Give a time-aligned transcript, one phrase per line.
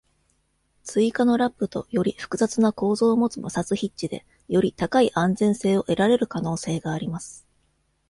[0.83, 7.45] 追加のラップとより複雑な構造を持つ摩擦ヒッチで、より高い安全性を得られる可能性があります。